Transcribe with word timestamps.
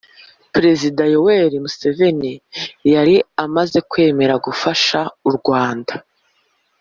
perezida 0.53 1.01
yoweri 1.13 1.55
museveni 1.63 2.33
yari 2.93 3.15
amaze 3.45 3.77
kwemera 3.89 4.33
gufasha 4.45 4.99
u 5.29 5.31
rwanda 5.37 5.93